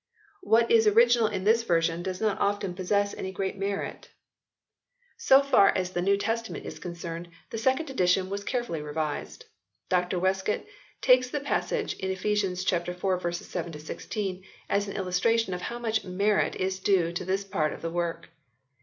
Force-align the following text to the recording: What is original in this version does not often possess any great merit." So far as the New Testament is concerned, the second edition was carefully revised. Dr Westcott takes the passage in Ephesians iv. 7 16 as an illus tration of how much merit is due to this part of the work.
What 0.41 0.71
is 0.71 0.87
original 0.87 1.27
in 1.27 1.43
this 1.43 1.61
version 1.61 2.01
does 2.01 2.19
not 2.19 2.39
often 2.39 2.73
possess 2.73 3.13
any 3.13 3.31
great 3.31 3.55
merit." 3.55 4.09
So 5.15 5.43
far 5.43 5.69
as 5.77 5.91
the 5.91 6.01
New 6.01 6.17
Testament 6.17 6.65
is 6.65 6.79
concerned, 6.79 7.27
the 7.51 7.59
second 7.59 7.87
edition 7.91 8.27
was 8.27 8.43
carefully 8.43 8.81
revised. 8.81 9.45
Dr 9.89 10.17
Westcott 10.17 10.65
takes 11.01 11.29
the 11.29 11.39
passage 11.39 11.93
in 11.97 12.09
Ephesians 12.09 12.65
iv. 12.73 13.35
7 13.37 13.79
16 13.79 14.43
as 14.67 14.87
an 14.87 14.95
illus 14.95 15.19
tration 15.19 15.53
of 15.53 15.61
how 15.61 15.77
much 15.77 16.03
merit 16.03 16.55
is 16.55 16.79
due 16.79 17.11
to 17.13 17.23
this 17.23 17.43
part 17.43 17.71
of 17.71 17.83
the 17.83 17.91
work. 17.91 18.29